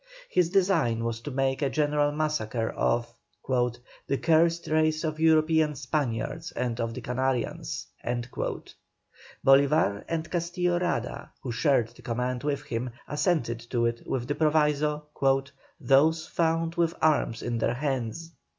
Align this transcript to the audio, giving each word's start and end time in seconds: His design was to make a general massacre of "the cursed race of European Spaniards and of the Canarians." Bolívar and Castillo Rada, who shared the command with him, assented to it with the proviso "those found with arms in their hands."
His 0.29 0.49
design 0.49 1.03
was 1.03 1.19
to 1.21 1.29
make 1.29 1.61
a 1.61 1.69
general 1.69 2.11
massacre 2.11 2.71
of 2.71 3.07
"the 3.47 4.17
cursed 4.19 4.65
race 4.65 5.03
of 5.03 5.19
European 5.19 5.75
Spaniards 5.75 6.51
and 6.53 6.79
of 6.81 6.95
the 6.95 7.01
Canarians." 7.01 7.85
Bolívar 9.45 10.03
and 10.07 10.27
Castillo 10.31 10.79
Rada, 10.79 11.29
who 11.43 11.51
shared 11.51 11.89
the 11.89 12.01
command 12.01 12.41
with 12.43 12.63
him, 12.63 12.89
assented 13.07 13.59
to 13.69 13.85
it 13.85 14.01
with 14.07 14.27
the 14.27 14.33
proviso 14.33 15.03
"those 15.79 16.25
found 16.25 16.73
with 16.73 16.95
arms 16.99 17.43
in 17.43 17.59
their 17.59 17.75
hands." 17.75 18.31